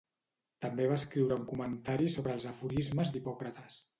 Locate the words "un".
1.41-1.43